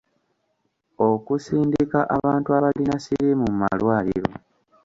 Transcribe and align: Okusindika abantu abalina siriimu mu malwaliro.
Okusindika 1.09 1.99
abantu 2.17 2.49
abalina 2.57 2.95
siriimu 3.03 3.45
mu 3.51 3.55
malwaliro. 3.61 4.31